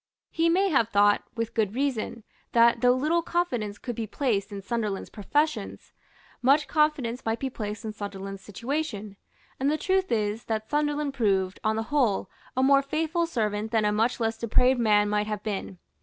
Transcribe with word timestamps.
He 0.31 0.49
may 0.49 0.69
have 0.69 0.89
thought, 0.89 1.21
with 1.35 1.53
good 1.53 1.75
reason, 1.75 2.23
that, 2.53 2.81
though 2.81 2.91
little 2.95 3.21
confidence 3.21 3.77
could 3.77 3.95
be 3.95 4.07
placed 4.07 4.51
in 4.51 4.63
Sunderland's 4.63 5.11
professions, 5.11 5.93
much 6.41 6.67
confidence 6.67 7.23
might 7.23 7.37
be 7.37 7.51
placed 7.51 7.85
in 7.85 7.93
Sunderland's 7.93 8.41
situation; 8.41 9.15
and 9.59 9.69
the 9.69 9.77
truth 9.77 10.11
is 10.11 10.45
that 10.45 10.67
Sunderland 10.71 11.13
proved, 11.13 11.59
on 11.63 11.75
the 11.75 11.83
whole, 11.93 12.31
a 12.57 12.63
more 12.63 12.81
faithful 12.81 13.27
servant 13.27 13.69
than 13.69 13.85
a 13.85 13.91
much 13.91 14.19
less 14.19 14.39
depraved 14.39 14.79
man 14.79 15.07
might 15.07 15.27
have 15.27 15.43
been. 15.43 15.77